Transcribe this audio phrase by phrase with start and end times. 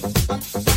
[0.00, 0.73] Thank.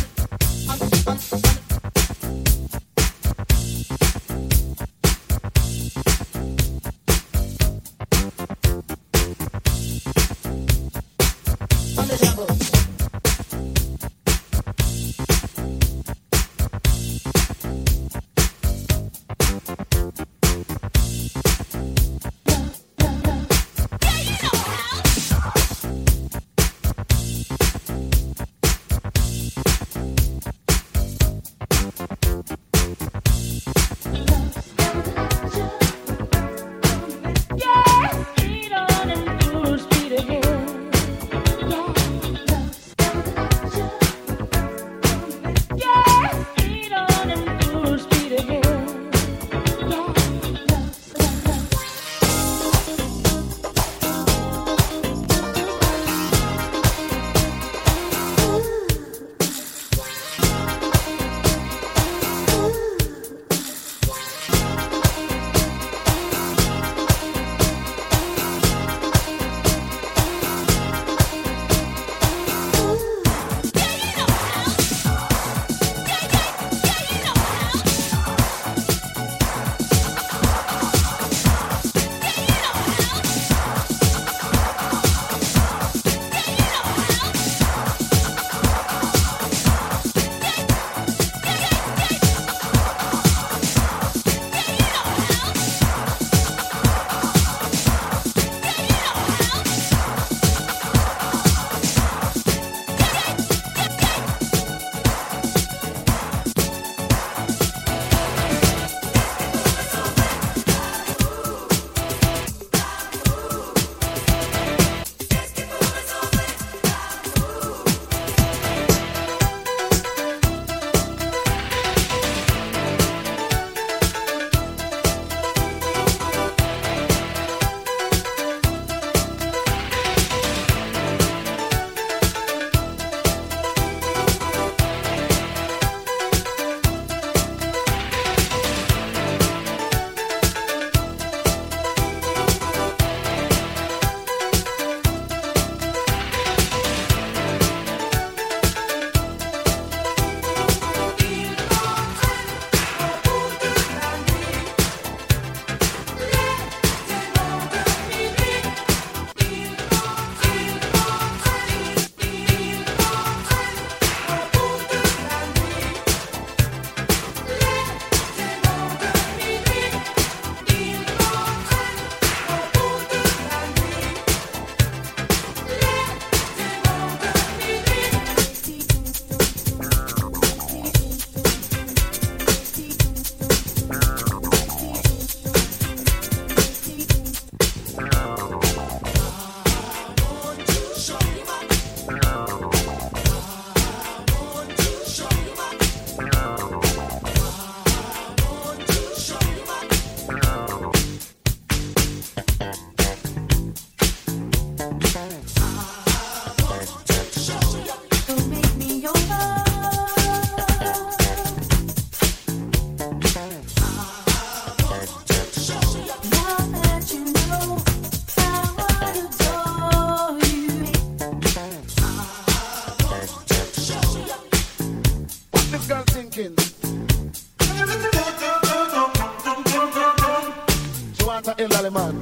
[226.30, 226.56] Found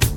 [0.01, 0.16] this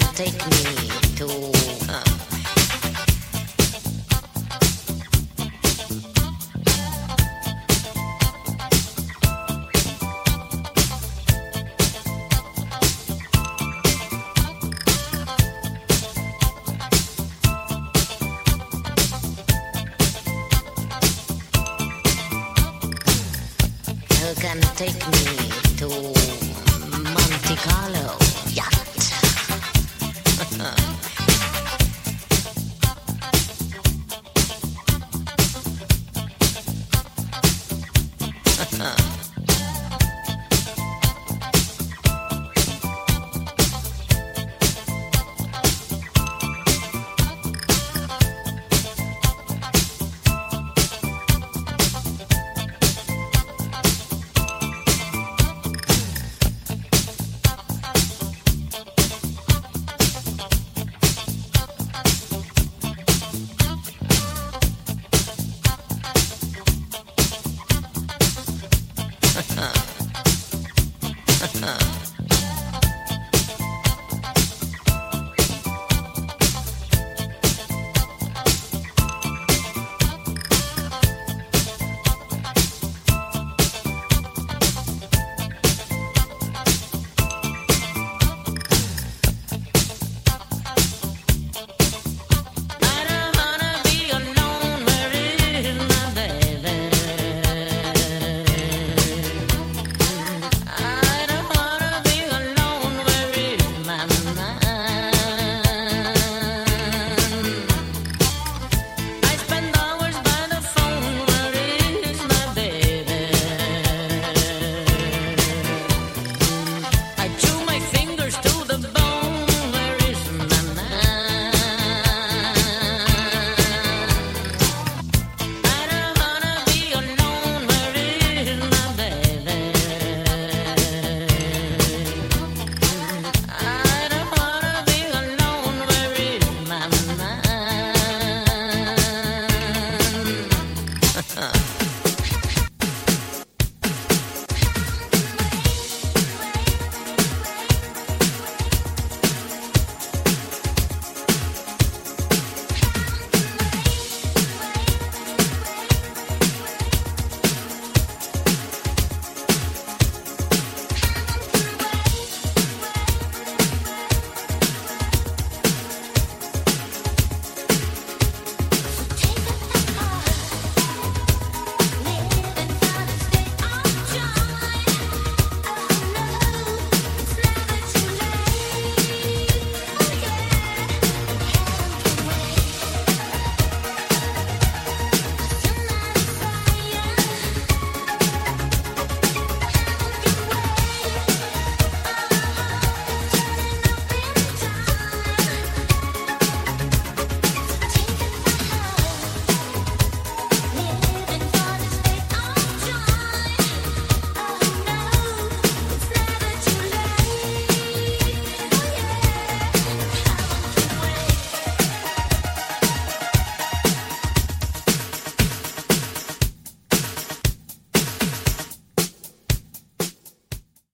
[0.00, 0.81] take me.